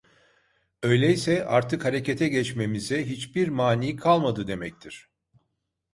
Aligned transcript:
Öyleyse 0.83 1.45
artık 1.45 1.85
harekete 1.85 2.27
geçmemize 2.27 3.05
hiçbir 3.05 3.47
mani 3.47 3.95
kalmadı 3.95 4.47
demektir. 4.47 5.09